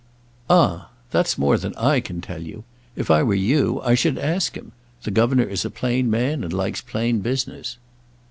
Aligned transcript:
"Ah! 0.49 0.89
that's 1.11 1.37
more 1.37 1.59
than 1.59 1.75
I 1.75 1.99
can 1.99 2.21
tell 2.21 2.41
you. 2.41 2.63
If 2.95 3.11
I 3.11 3.21
were 3.21 3.35
you, 3.35 3.79
I 3.81 3.93
should 3.93 4.17
ask 4.17 4.55
him. 4.57 4.71
The 5.03 5.11
governor 5.11 5.43
is 5.45 5.63
a 5.63 5.69
plain 5.69 6.09
man, 6.09 6.43
and 6.43 6.51
likes 6.51 6.81
plain 6.81 7.19
business." 7.19 7.77